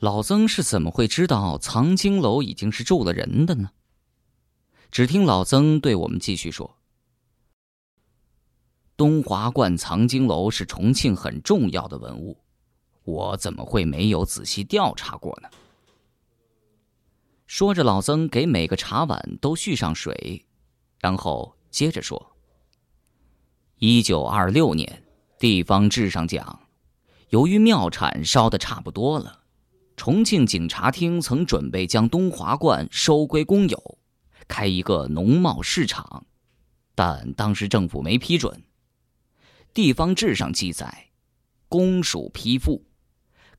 [0.00, 3.68] 老曾是怎么会知道藏经楼已经是住了人的呢？
[4.90, 6.78] 只听老曾对我们继续说
[8.96, 12.38] ：“东华观藏经楼是重庆很重要的文物，
[13.04, 15.50] 我怎么会没有仔细调查过呢？”
[17.46, 20.46] 说着，老曾给每个茶碗都续上水，
[20.98, 22.34] 然后接着说
[23.76, 25.02] ：“一九二六年，
[25.38, 26.60] 地方志上讲，
[27.28, 29.39] 由于庙产烧的差不多了，
[30.00, 33.98] 重庆警察厅曾准备将东华观收归公有，
[34.48, 36.24] 开一个农贸市场，
[36.94, 38.62] 但当时政府没批准。
[39.74, 41.10] 地方志上记载，
[41.68, 42.86] 公署批复，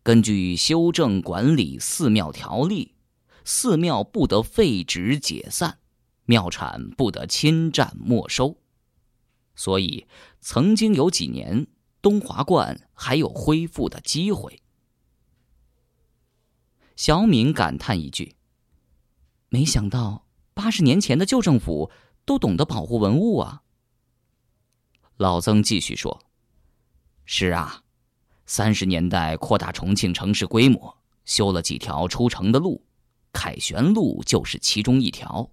[0.02, 2.96] 根据修正管理寺庙条例。”
[3.46, 5.78] 寺庙不得废止解散，
[6.26, 8.58] 庙产不得侵占没收，
[9.54, 10.08] 所以
[10.40, 11.68] 曾经有几年
[12.02, 14.60] 东华观还有恢复的机会。
[16.96, 18.36] 小敏感叹一句
[19.50, 21.92] ：“没想到八十年前的旧政府
[22.26, 23.64] 都懂得保护文物啊。”
[25.18, 26.24] 老曾继续说
[27.26, 27.84] ：“是啊，
[28.46, 32.84] 三十年代扩大重庆城市规模，修了几条出城的路。”
[33.34, 35.50] 凯旋路就是其中一条，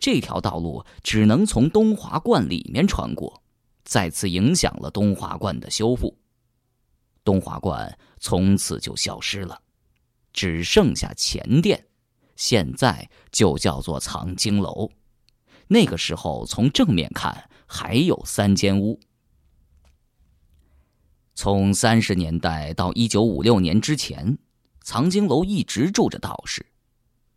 [0.00, 3.40] 这条道路只能从东华观里面穿过，
[3.84, 6.18] 再次影响了东华观的修复。
[7.22, 9.62] 东华观从此就消失了，
[10.32, 11.86] 只剩下前殿，
[12.36, 14.90] 现在就叫做藏经楼。
[15.68, 19.00] 那个时候从正面看还有三间屋。
[21.34, 24.38] 从三十年代到一九五六年之前，
[24.82, 26.64] 藏经楼一直住着道士。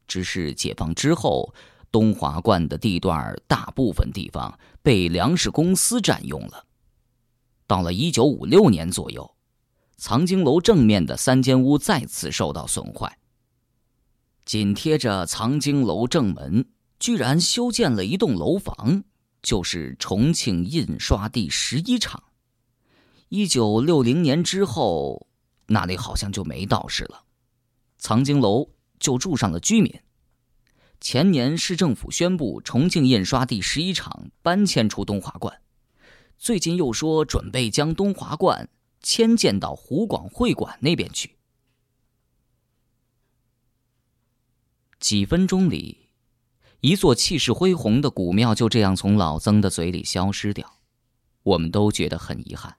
[0.08, 1.54] 只是解放之后，
[1.92, 6.66] 东华观的地段大部分地方被粮食公司占用了。
[7.66, 9.35] 到了一九五六年左右，
[9.98, 13.18] 藏经楼正面的三间屋再次受到损坏。
[14.46, 19.04] 紧贴着藏经楼正门，居然修建了一栋楼房，
[19.42, 22.24] 就是重庆印刷第十一厂。
[23.30, 25.28] 一九六零年之后，
[25.68, 27.24] 那里好像就没道士了，
[27.98, 28.70] 藏经楼。
[28.98, 29.94] 就住上了居民。
[31.02, 35.62] 前年市政府宣布重庆印刷第十一厂搬迁出东华观，
[36.38, 38.70] 最近又说准备将东华观
[39.06, 41.38] 迁建到湖广会馆那边去。
[45.00, 46.10] 几分钟里，
[46.82, 50.80] 一座气势恢宏的古庙就这样从老曾的嘴里消失掉，
[51.44, 52.78] 我们都觉得很遗憾。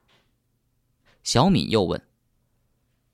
[1.23, 2.05] 小敏又问：“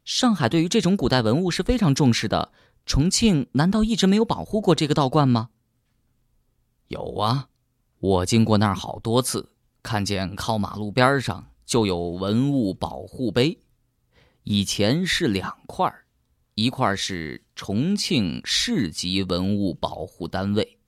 [0.04, 2.52] 上海对于这种古代文物是非常重视的。”
[2.86, 5.52] 重庆难道一直没有保护过这个道观吗？
[6.88, 7.50] 有啊，
[8.00, 9.54] 我经过那儿好多次，
[9.84, 13.58] 看见靠马路边上就有文物保护碑。
[14.44, 15.94] 以前是两块
[16.56, 20.80] 一块是重庆市级文物保护单位，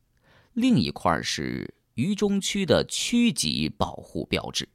[0.53, 4.67] 另一块是渝中区的区级保护标志。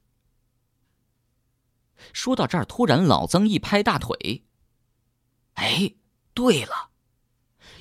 [2.13, 4.43] 说到这儿，突然老曾一拍大腿
[5.53, 5.93] ：“哎，
[6.33, 6.89] 对了！”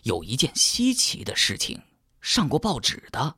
[0.04, 1.80] 有一件稀奇的事情，
[2.20, 3.36] 上过报纸的。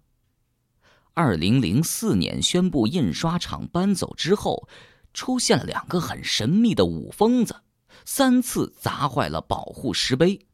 [1.15, 4.69] 二零零四年宣布印刷厂搬走之后，
[5.13, 7.63] 出现了两个很神秘的武疯子，
[8.05, 10.47] 三次砸坏了保护石碑。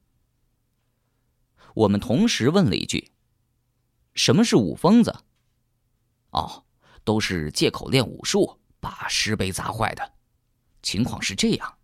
[1.75, 3.13] 我们同时问了一句
[4.15, 5.15] ：“什么是武疯子？”
[6.31, 6.65] 哦，
[7.05, 10.13] 都是借口练武术把石碑砸坏的。
[10.83, 11.79] 情况是这样：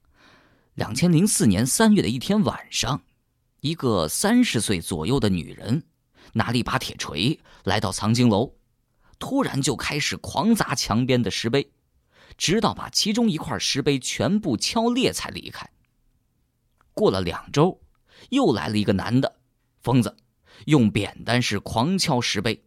[0.75, 3.03] 两千零四年三月的一天晚上。
[3.61, 5.85] 一个三十岁左右的女人，
[6.35, 8.53] 拿了一把铁锤来到藏经楼，
[9.19, 11.71] 突然就开始狂砸墙边的石碑，
[12.37, 15.71] 直到把其中一块石碑全部敲裂才离开。
[16.93, 17.81] 过了两周，
[18.31, 19.41] 又来了一个男的，
[19.81, 20.17] 疯子，
[20.67, 22.65] 用扁担是狂敲石碑，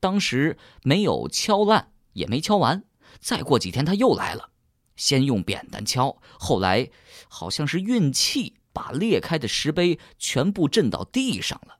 [0.00, 2.84] 当时没有敲烂，也没敲完。
[3.20, 4.50] 再过几天他又来了，
[4.96, 6.90] 先用扁担敲，后来
[7.28, 8.56] 好像是运气。
[8.74, 11.76] 把裂开的石碑全部震到地上了。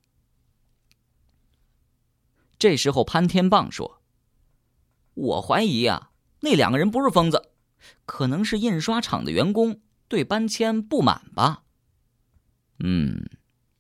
[2.59, 4.02] 这时候，潘天棒说
[5.15, 6.11] ：“我怀疑啊，
[6.41, 7.51] 那两个人不是疯子，
[8.07, 11.63] 可能是印刷厂的员工对搬迁不满吧。”
[12.85, 13.25] 嗯，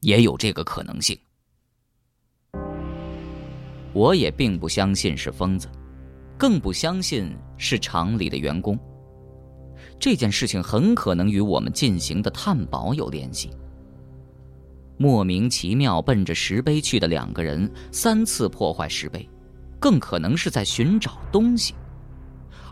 [0.01, 1.19] 也有这个可能性。
[3.93, 5.69] 我也并不相信是疯子，
[6.39, 8.79] 更不相信是厂里的员工。
[9.99, 13.51] 这件事情很可能与我们进行的探宝有联系。
[14.97, 19.29] 莫名其妙奔着石碑去的两个人，三次破坏石碑，
[19.83, 21.75] 更可能是在寻找东西，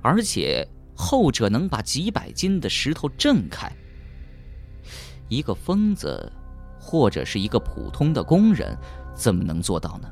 [0.00, 0.64] 而且
[0.94, 3.68] 后者能把几百斤的石头震开。
[5.28, 6.32] 一个疯子，
[6.78, 8.78] 或者是一个普通的工人，
[9.12, 10.08] 怎么能做到呢？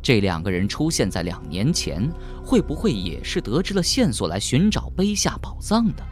[0.00, 2.08] 这两个人出现在两年前，
[2.44, 6.04] 会不会也是得知了线索来寻找碑下宝藏的？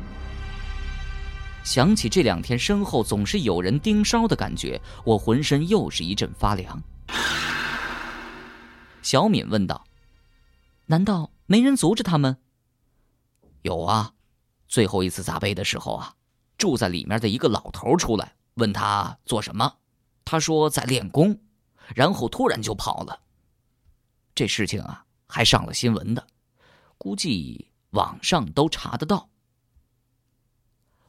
[1.62, 6.82] 想起这两天身后总是有人盯梢的感觉，我浑身又是一阵发凉。
[9.02, 9.85] 小敏问道
[10.87, 12.37] ：“难道没人阻止他们
[13.62, 14.14] ？”“有啊，
[14.69, 16.14] 最后一次砸碑的时候啊，
[16.58, 19.76] 住在里面的一个老头出来问他做什么，
[20.25, 21.38] 他说在练功，
[21.94, 23.20] 然后突然就跑了。
[24.35, 26.26] 这事情啊，还上了新闻的，
[26.97, 29.29] 估计网上都查得到。”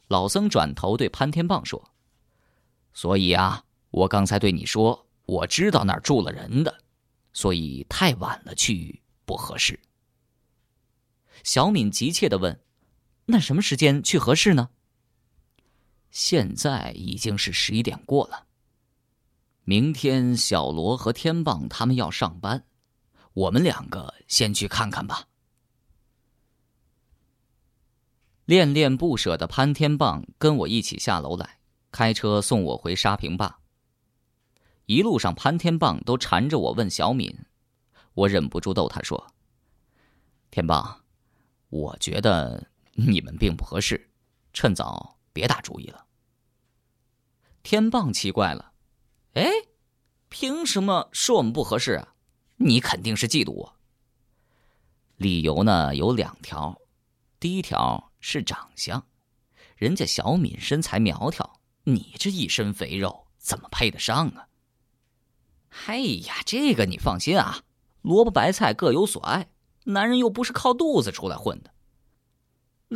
[0.07, 1.91] 老僧转头对潘天棒说
[2.93, 6.83] ：“所以啊，我刚才对你说，我知道那儿住了人的，
[7.33, 9.79] 所以太晚了去不合适。”
[11.43, 12.59] 小敏急切的问
[13.25, 14.69] ：“那什么时间去合适呢？”
[16.11, 18.47] 现在已经是十一点过了。
[19.63, 22.65] 明天小罗和天棒他们要上班，
[23.33, 25.27] 我们两个先去看看吧。
[28.45, 31.59] 恋恋不舍的潘天棒跟我一起下楼来，
[31.91, 33.60] 开车送我回沙坪坝。
[34.91, 37.33] 一路上，潘天棒都缠着我问小敏，
[38.13, 39.25] 我忍不住逗他说
[40.51, 41.03] ：“天棒，
[41.69, 44.11] 我觉得你们并不合适，
[44.51, 46.05] 趁早别打主意了。”
[47.63, 48.73] 天棒奇怪了
[49.35, 49.49] ：“哎，
[50.27, 52.13] 凭什么说我们不合适啊？
[52.57, 53.75] 你肯定是嫉妒我。
[55.15, 56.77] 理由呢有两条，
[57.39, 59.07] 第一条。”是长相，
[59.75, 64.47] 人家小敏身材苗条，你这一身肥肉怎么配得上啊？
[65.87, 67.63] 哎呀，这个你放心啊，
[68.01, 69.49] 萝卜白菜各有所爱，
[69.85, 71.71] 男人又不是靠肚子出来混的。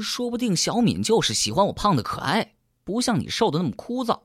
[0.02, 4.24] 说不定小敏就是喜欢我胖的可爱，不像你瘦的那么枯燥。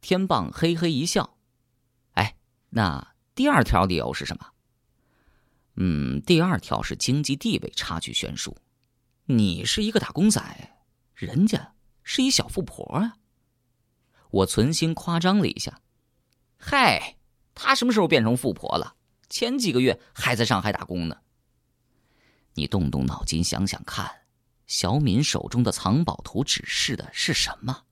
[0.00, 1.38] 天棒嘿嘿一笑，
[2.12, 2.36] 哎，
[2.70, 4.46] 那第二条理由是什么？
[5.76, 8.56] 嗯，第二条是经济地位差距悬殊。
[9.24, 10.40] 你是一个打工仔，
[11.14, 13.16] 人家是一小富婆啊。
[14.30, 15.80] 我存心夸张了一下，
[16.58, 17.17] 嗨，
[17.60, 18.94] 她什么时候变成富婆了？
[19.28, 21.16] 前几个月还在上海打工呢。
[22.54, 24.08] 你动动脑筋想想看，
[24.68, 27.82] 小敏手中的藏宝图指示的是什么？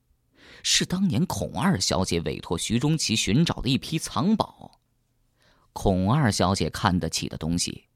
[0.63, 4.81] 是当年孔二小姐委托徐中奇寻找的一批藏宝。
[5.73, 7.89] 孔二小姐看得起的东西，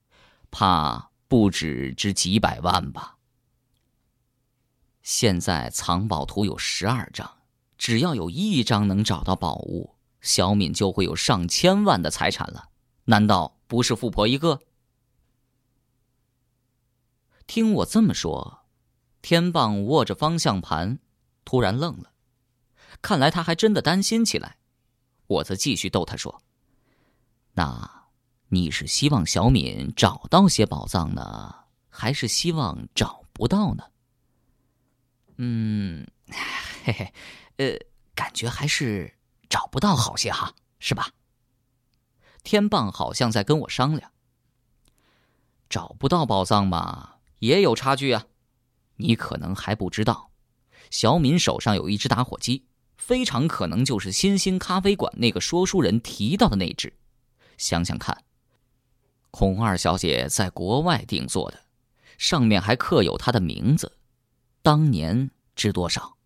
[0.50, 3.16] 怕不止值几百万吧。
[5.02, 7.38] 现在藏宝图有十二张，
[7.78, 12.70] 只要有一张能找到宝物，小敏就会有上千万的财产了。
[13.04, 14.60] 难道不是富婆一个？
[17.46, 18.66] 听我这么说，
[19.22, 20.98] 天棒握着方向盘，
[21.44, 22.12] 突然愣了，
[23.02, 24.58] 看来他还真的担心起来。
[25.26, 26.42] 我则继续逗他说
[27.54, 28.08] ：“那
[28.48, 31.54] 你是希望小敏找到些宝藏呢，
[31.88, 33.84] 还是希望找不到呢？”
[35.38, 36.06] 嗯，
[36.84, 37.12] 嘿嘿，
[37.56, 37.78] 呃，
[38.14, 39.12] 感觉还是
[39.50, 41.10] 找不到好些哈，是吧？
[42.42, 44.10] 天棒好像在跟我商量。
[45.68, 48.24] 找不到宝藏嘛，也有差距啊。
[48.96, 50.30] 你可能还不知道，
[50.90, 52.64] 小敏手上有一只打火机，
[52.96, 56.92] 非常可能就是新兴咖啡馆那个说书人提到的那只。
[57.58, 58.24] 想想看，
[59.30, 61.60] 孔二小姐在国外定做的，
[62.18, 63.98] 上面还刻有她的名字。
[64.62, 66.16] 当年值多少？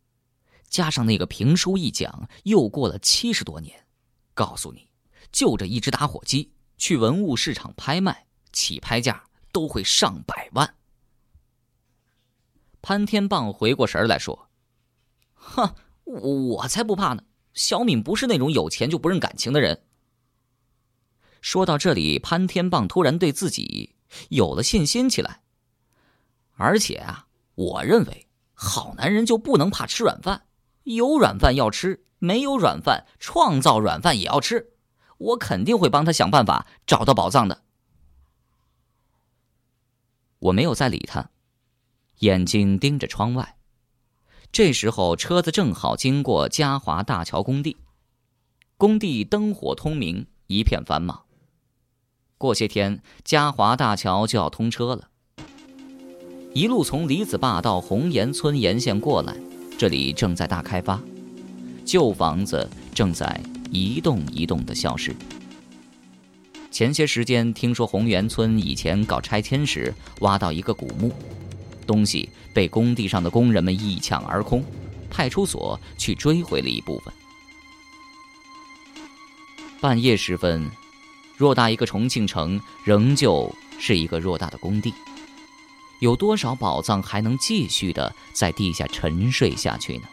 [0.74, 3.86] 加上那个评书一讲，又过了七十多年。
[4.34, 4.90] 告诉你，
[5.30, 10.74] 就这一只打火机，去文物市场拍卖，起拍价都会上百万。
[12.82, 14.48] 潘天棒回过神来说
[15.34, 15.72] ：“哼，
[16.06, 17.22] 我才不怕呢！
[17.52, 19.84] 小敏不是那种有钱就不认感情的人。”
[21.40, 23.94] 说到这里，潘天棒突然对自己
[24.28, 25.40] 有了信心起来，
[26.56, 27.28] 而且啊。
[27.54, 30.48] 我认为，好男人就不能怕吃软饭，
[30.84, 34.70] 有软饭要吃，没有软饭，创造软饭也要吃。
[35.18, 37.62] 我肯定会帮他想办法找到宝藏的。
[40.38, 41.30] 我没有再理他，
[42.18, 43.56] 眼睛盯着窗外。
[44.52, 47.76] 这时候，车子正好经过嘉华大桥工地，
[48.76, 51.24] 工地灯火通明，一片繁忙。
[52.36, 55.08] 过些天，嘉华大桥就要通车了。
[56.52, 59.36] 一路从李子坝到红岩村沿线过来，
[59.76, 61.00] 这里正在大开发，
[61.84, 63.40] 旧房子正在
[63.70, 65.14] 一栋一栋的消失。
[66.70, 71.12] 前些时间听说红岩村以前搞拆迁时挖到一个古墓，
[71.86, 74.64] 东西被工地上的工人们一抢而空，
[75.10, 77.12] 派出所去追回了一部分。
[79.80, 80.70] 半夜时分，
[81.38, 84.94] 偌大一个重庆城，仍旧是一个偌大的工地。
[86.04, 90.06] 有多少宝藏还能继续的在地下沉睡下去呢？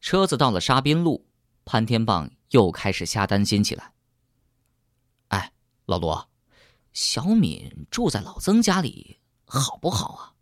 [0.00, 1.26] 车子到了沙滨路，
[1.66, 3.92] 潘天棒又开始瞎担心起来。
[5.28, 5.52] 哎，
[5.84, 6.26] 老罗，
[6.94, 10.33] 小敏住在老曾家里，好不好啊？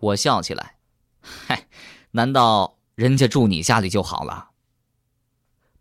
[0.00, 0.78] 我笑起来，
[1.20, 1.68] 嗨，
[2.12, 4.50] 难道人家住你家里就好了？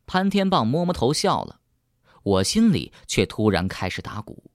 [0.05, 1.61] 潘天棒摸摸头笑了，
[2.23, 4.51] 我心里却突然开始打鼓。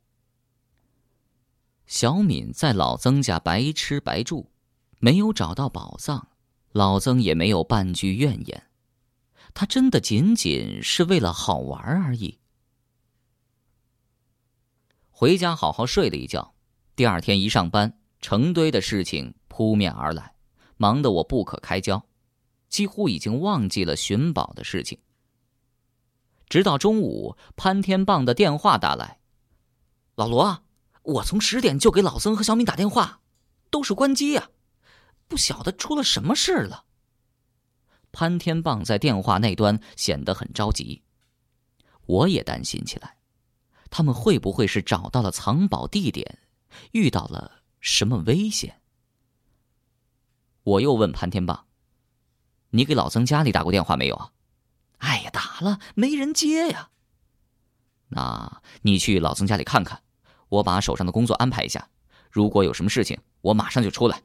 [1.87, 4.50] 小敏在老曾家白吃白住，
[4.99, 6.28] 没有找到宝藏，
[6.73, 8.66] 老曾也没有半句怨言，
[9.54, 12.38] 他真的仅仅是为了好玩而已。
[15.11, 16.54] 回家好好睡了一觉，
[16.97, 19.35] 第二天一上班，成堆的事情。
[19.55, 20.35] 扑面而来，
[20.77, 22.05] 忙得我不可开交，
[22.69, 24.99] 几乎已经忘记了寻宝的事情。
[26.49, 29.21] 直到中午，潘天棒的电话打来
[30.17, 30.65] ：“老罗，
[31.03, 33.21] 我从十点就给老曾和小敏打电话，
[33.71, 34.51] 都是关机呀，
[35.29, 36.87] 不晓得出了什么事了。”
[38.11, 41.05] 潘天棒在电话那端显得很着急，
[42.07, 43.19] 我也担心起来，
[43.89, 46.41] 他们会不会是找到了藏宝地点，
[46.91, 48.81] 遇到了什么危险？
[50.64, 51.66] 我又问潘天棒
[52.71, 54.33] ：“你给老曾家里打过电话没有啊
[54.99, 56.90] ？”“哎呀，打了，没人接呀。
[58.09, 60.02] ”“那你去老曾家里看看，
[60.49, 61.88] 我把手上的工作安排一下。
[62.30, 64.23] 如果有什么事情，我马上就出来。”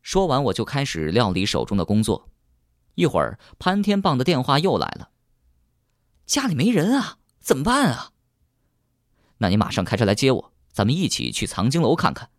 [0.00, 2.30] 说完，我就开始料理手中的工作。
[2.94, 5.10] 一会儿，潘天棒的电话又来了
[6.24, 8.12] ：“家里没人啊，怎么办啊
[9.38, 12.30] ？”“那你马上开车来接我，咱们一起去藏经楼看看。”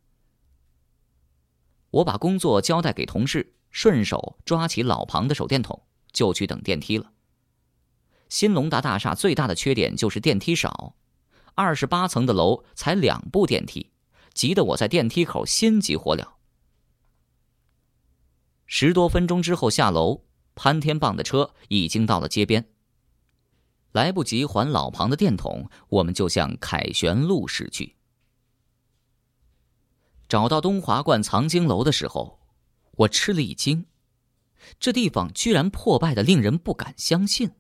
[1.96, 7.14] 我把工作交代给同事，顺手抓起老庞的手电筒，就去等电梯了。
[8.28, 10.96] 新龙达大厦最大的缺点就是电梯少，
[11.54, 13.92] 二十八层的楼才两部电梯，
[14.34, 16.28] 急得我在电梯口心急火燎。
[18.66, 22.68] 十多分钟之后下楼，潘天棒的车已经到了街边。
[23.94, 27.96] 来不及还老庞的电筒，我们就向凯旋路驶去。
[30.28, 32.40] 找到东华观藏经楼的时候，
[32.98, 33.86] 我吃了一惊，
[34.80, 37.52] 这地方居然破败的令人不敢相信。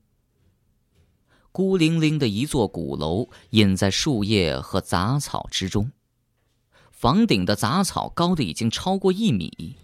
[1.52, 5.92] 孤零零的一座古楼，隐在树叶和杂草之中，
[6.92, 9.78] 房顶的杂草高的已经超过一米，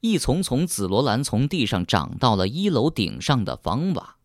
[0.00, 4.16] 一丛丛紫罗兰从地上长到了一楼顶上的房瓦，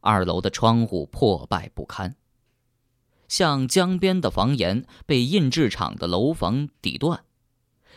[0.00, 2.16] 二楼的窗户破败不堪。
[3.28, 7.24] 像江边的房檐被印制厂的楼房抵断，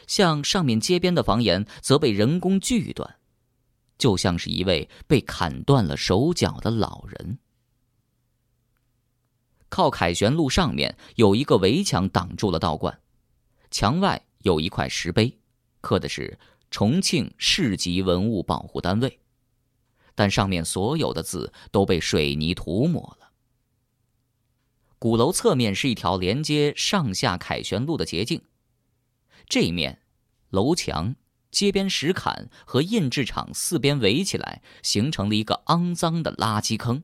[0.05, 3.17] 像上面街边的房檐则被人工锯断，
[3.97, 7.39] 就像是一位被砍断了手脚的老人。
[9.69, 12.99] 靠凯旋路上面有一个围墙挡住了道观，
[13.71, 15.39] 墙外有一块石碑，
[15.79, 16.37] 刻的是
[16.69, 19.21] “重庆市级文物保护单位”，
[20.13, 23.30] 但上面所有的字都被水泥涂抹了。
[25.01, 28.43] 鼓楼侧面是一条连接上下凯旋路的捷径，
[29.47, 30.03] 这一面，
[30.51, 31.15] 楼墙、
[31.49, 37.01] 街边石坎和印制厂四边围起来，形成了一个肮脏的垃圾坑，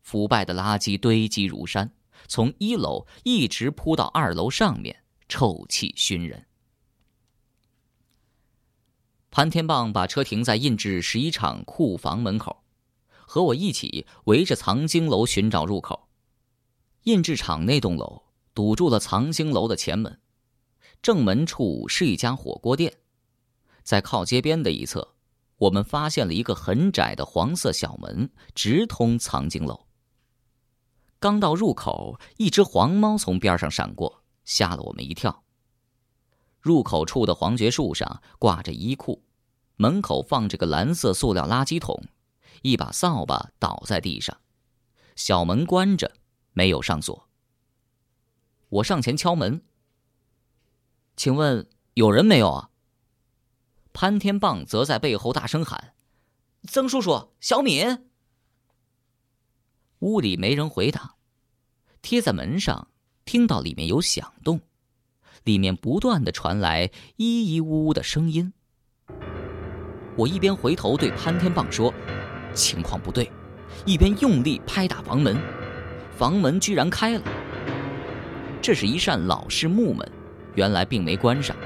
[0.00, 1.92] 腐败的垃圾堆积如山，
[2.26, 6.46] 从一楼一直铺到二楼上面，臭气熏人。
[9.30, 12.64] 潘天棒把车停在印制十一厂库房门口，
[13.26, 16.06] 和我一起围着藏经楼寻找入口。
[17.04, 20.20] 印制厂那栋楼堵住了藏经楼的前门，
[21.00, 22.98] 正门处是一家火锅店，
[23.82, 25.14] 在靠街边的一侧，
[25.56, 29.86] 我们发现了一个很窄的黄色小门，直通藏经楼。
[31.18, 35.44] 刚到入口，一只黄猫从边上闪过，吓了我们一跳。
[36.60, 39.22] 入口处的黄桷树上挂着衣裤，
[39.76, 42.04] 门口放着个蓝色塑料垃圾桶，
[42.60, 44.36] 一把扫把倒在地上，
[45.16, 46.12] 小门关着。
[46.60, 47.26] 没有上锁。
[48.68, 49.62] 我上前敲门，
[51.16, 52.68] 请问有人没有啊？
[53.94, 55.94] 潘天棒则在背后大声喊
[56.68, 58.10] ：“曾叔叔，小敏。”
[60.00, 61.14] 屋里没人回答，
[62.02, 62.88] 贴在门上
[63.24, 64.60] 听到里面有响动，
[65.44, 68.52] 里面不断的传来咿咿呜呜的声音。
[70.14, 71.90] 我一边回头对潘天棒说
[72.52, 73.32] ：“情况不对。”
[73.86, 75.36] 一边用力拍打房门，
[76.20, 77.22] 房门居然开了。
[78.60, 80.06] 这是一扇老式木门，
[80.54, 81.56] 原来并没关上。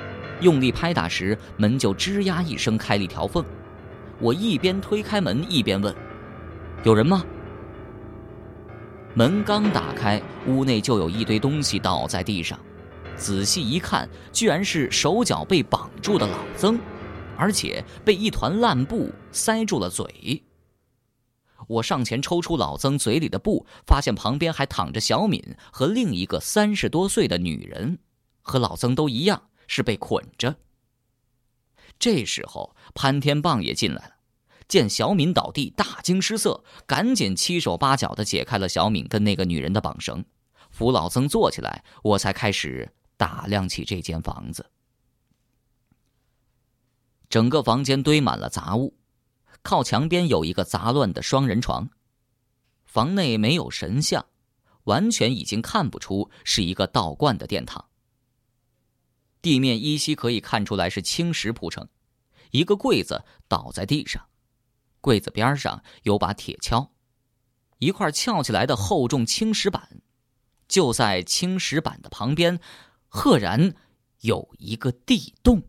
[0.40, 3.44] 用力拍打时，门就吱呀一声开了一条缝。
[4.20, 5.92] 我一边推开门，一边问
[6.84, 7.24] ：“有人吗？”
[9.14, 12.56] 门刚打开，屋内就有一堆东西倒在地上。
[13.16, 16.78] 仔细一看，居然是手脚被绑住的老曾，
[17.36, 20.40] 而且被一团烂布塞住了嘴。
[21.68, 27.98] 我上前抽出老曾嘴里的布，发现旁边还躺着小敏和另一个三十多岁的女人，
[28.42, 30.56] 和老曾都一样是被捆着。
[31.98, 34.14] 这时候潘天棒也进来了，
[34.66, 40.24] 见小敏倒地，大惊失色，赶紧七手八脚的解开了小敏跟那个女人的绑绳，
[40.70, 44.70] 扶老曾坐起来，我才开始打量起这间房子。
[47.30, 48.94] 整个房间堆满了杂物。
[49.64, 51.88] 靠墙边有一个杂乱的双人床，
[52.84, 54.26] 房内没有神像，
[54.84, 57.86] 完全已经看不出是一个道观的殿堂。
[59.40, 61.88] 地面依稀可以看出来是青石铺成，
[62.50, 64.28] 一个柜子倒在地上，
[65.00, 66.90] 柜子边上有把铁锹，
[67.78, 70.02] 一块翘起来的厚重青石板，
[70.68, 72.60] 就在青石板的旁边，
[73.08, 73.74] 赫然
[74.20, 75.62] 有一个地洞。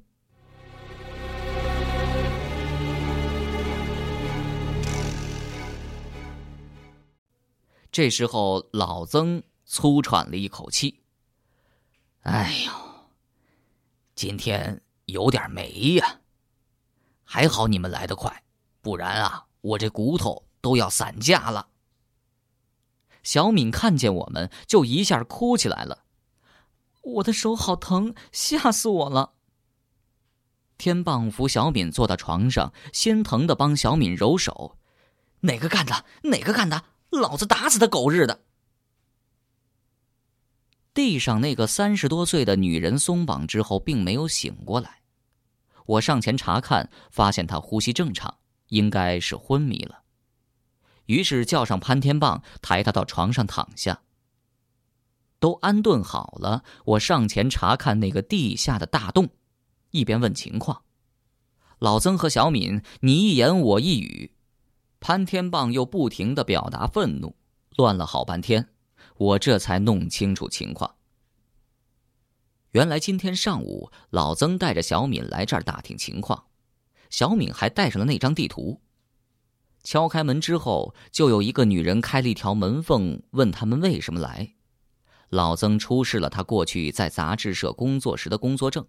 [7.95, 10.99] 这时候，老曾粗喘了一口气
[12.23, 12.71] ：“哎呦，
[14.13, 16.19] 今天有点霉呀！
[17.23, 18.43] 还好你们来得快，
[18.81, 21.69] 不然啊，我这骨头都要散架了。”
[23.23, 26.03] 小敏看见我们，就一下哭起来了
[27.01, 29.35] ：“我的手好疼，吓死我了！”
[30.77, 34.77] 天棒扶小敏坐到床上，心疼的帮小敏揉手
[35.47, 36.03] ：“哪个干的？
[36.23, 36.83] 哪个干的？”
[37.19, 38.41] 老子打死他狗日的！
[40.93, 45.01] 地上那个三十多岁的女人松绑之后，并没有醒过来。
[45.85, 48.37] 我上前查看，发现她呼吸正常，
[48.69, 50.03] 应该是昏迷了。
[51.05, 54.01] 于是叫上潘天棒，抬她到床上躺下。
[55.39, 59.29] 都安顿好了，我上前查看那个地下的大洞，
[59.91, 60.83] 一边问情况。
[61.79, 64.34] 老曾和小敏，你一言我一语。
[65.07, 67.35] 潘天棒又不停的表达愤怒，
[67.77, 68.69] 乱了好半天，
[69.17, 70.95] 我这才弄清楚情况。
[72.71, 76.45] 原来今天上午，老曾带着小敏来这儿打听情况，
[77.11, 78.81] 小敏还带上了那张地图。
[79.83, 84.55] 敲开门之后，就有一个女人开了一条门缝，问他们为什么来。
[85.29, 88.83] 老曾出示了他过去在杂志社工作时的工作证，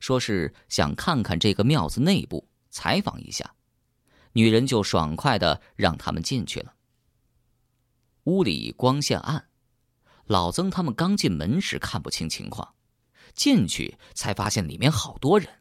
[0.00, 3.54] 说是想看看这个庙子内部，采访一下。
[4.32, 6.74] 女人就爽快的让他们进去了。
[8.24, 9.48] 屋里光线暗，
[10.26, 12.74] 老曾他们刚进门时看不清情况，
[13.34, 15.60] 进去才发现里面好多人。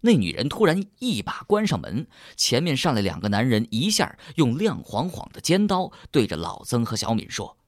[0.00, 7.58] 那女人突然一把关上门，前面上来两个男人，一下用亮晃晃的尖刀对着老曾和小敏说：“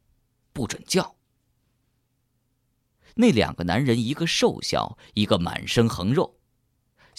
[0.55, 1.17] 不准叫。”
[3.17, 6.40] 那两个男人，一个瘦小，一个满身横肉。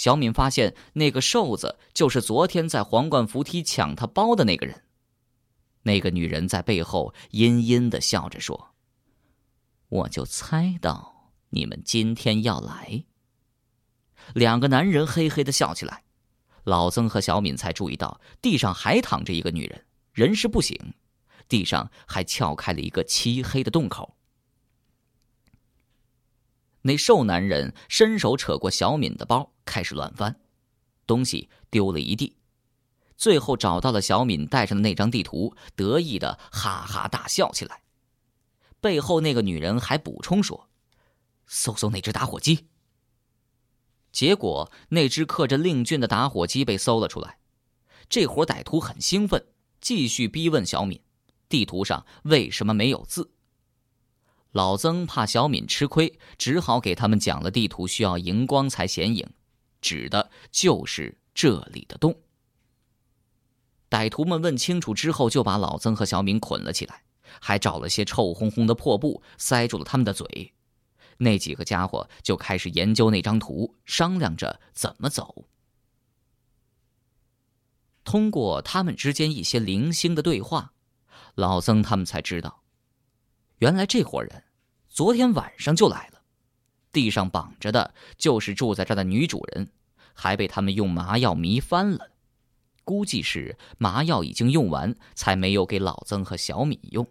[0.02, 4.82] 小敏发现那个瘦子就是昨天在皇冠扶梯抢她包的那个人。
[5.84, 8.74] 那个女人在背后阴阴的笑着说
[9.90, 13.04] ：“我就猜到你们今天要来。”
[14.34, 16.02] 两个男人嘿嘿的笑起来。
[16.64, 20.76] 老曾和小敏才注意到地上还躺着一个女人，人事不省，
[21.48, 24.18] 地上还撬开了一个漆黑的洞口。
[26.84, 30.40] 那瘦男人伸手扯过小敏的包，开始乱翻，
[31.06, 32.36] 东西丢了一地，
[33.18, 37.84] 最后找到了小敏带上的那张地图，得意的哈哈大笑起来。
[38.80, 40.70] 背后那个女人还补充说
[41.46, 42.68] ：“搜搜那只打火机。”
[44.12, 47.38] 结果那只刻着令俊的打火机被搜了出来，
[48.10, 49.46] 这伙歹徒很兴奋，
[49.80, 51.00] 继续逼问小敏
[51.48, 53.32] ：“地图上为什么没有字？”
[54.52, 59.26] 老曾怕小敏吃亏，只好给他们讲了地图需要荧光才显影，
[59.80, 62.16] 指的就是这里的洞。
[63.90, 67.04] 歹徒们问清楚之后，就把老曾和小敏捆了起来，
[67.40, 70.54] 还找了些臭烘烘的破布塞住了他们的嘴。
[71.18, 75.46] 那几个家伙就开始研究那张图，商量着怎么走。
[78.04, 80.74] 通过他们之间一些零星的对话，
[81.36, 82.64] 老曾他们才知道。
[83.62, 84.44] 原来这伙人
[84.90, 86.20] 昨天晚上就来了，
[86.92, 89.70] 地上绑着的就是住在这的女主人，
[90.16, 92.10] 还被他们用麻药迷翻了。
[92.84, 97.08] 估计是麻药已经用完，才没有给老曾和小敏用。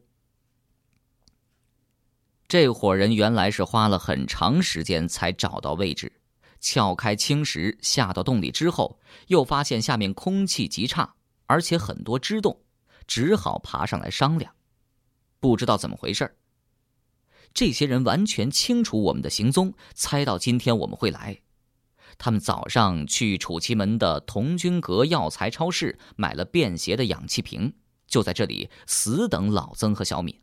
[2.48, 6.12] 这伙人原来是花了很长时间才找到位置，
[6.58, 11.14] 撬开青石下到洞里之后，又发现下面空气极差，
[11.46, 12.60] 而且很多支洞，
[13.06, 14.52] 只好爬上来商量。
[15.38, 16.36] 不知道怎么回事
[17.52, 21.40] 这些人完全清楚我们的行踪，猜到今天我们会来。
[22.18, 27.72] 他们早上去楚奇门的童军阁药材超市买了便携的氧气瓶，
[28.06, 30.40] 就在这里死等老曾和小敏。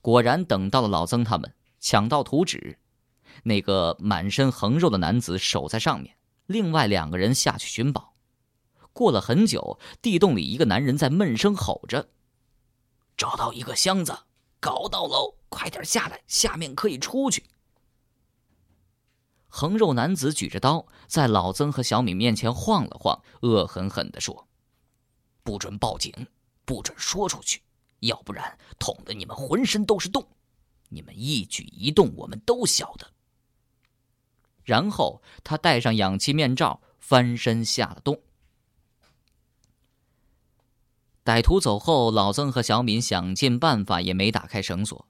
[0.00, 2.78] 果然等到了老曾他们，抢到图纸，
[3.44, 6.16] 那个满身横肉的男子守在上面，
[6.46, 8.14] 另外两个人下去寻宝。
[8.92, 12.08] 过了很久，地洞里一个男人在闷声吼着
[13.16, 14.16] ：“找到一个箱子，
[14.58, 15.35] 搞到喽！
[15.48, 17.44] 快点下来，下面可以出去。”
[19.48, 24.46] 横肉男子举着刀，在老曾和小敏面前晃了晃，恶狠狠地说
[25.42, 26.12] ：“不准报警，
[26.64, 27.62] 不准说出去，
[28.00, 30.28] 要不然捅得你们浑身都是洞，
[30.90, 33.10] 你们一举一动我们都晓得。”
[34.62, 38.20] 然后他戴上氧气面罩，翻身下了洞。
[41.24, 45.06] 歹徒走后，老曾和小敏想尽办法也没打开绳索，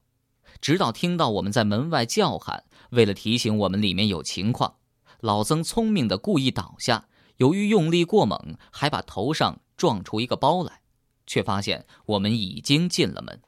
[0.61, 2.65] 直到听到我们在门外叫喊。
[2.91, 4.77] 为了提醒我们里面有情况，
[5.21, 10.83] 老曾聪明的故意倒下，由于用力过猛，还把头上撞出一个包来，
[11.27, 13.43] 却发现我们已经进了门。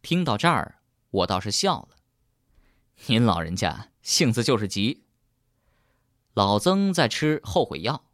[0.00, 1.96] 听到这儿，我倒是笑了。
[3.06, 5.04] 您老人家性子就是急。
[6.32, 8.04] 老曾在吃后悔药，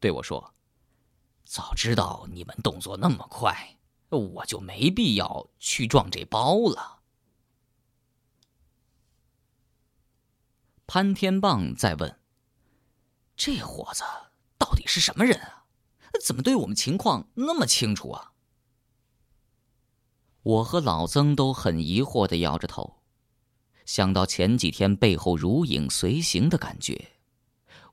[0.00, 0.54] 对我说
[1.44, 3.76] ：“早知道你们动作那么快，
[4.16, 7.00] 我就没必要去撞这包了。”
[10.86, 12.20] 潘天棒在问
[13.36, 14.04] ：“这伙子
[14.56, 15.66] 到底是什么人啊？
[16.24, 18.32] 怎么对我们情况那么清楚啊？”
[20.42, 23.02] 我和老曾都很疑惑的摇着头，
[23.84, 27.18] 想到前几天背后如影随形的感觉，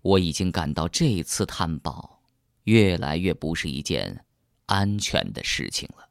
[0.02, 2.24] 我已经感到这次探宝
[2.64, 4.25] 越来越不是一件
[4.66, 6.08] 安全的事情了。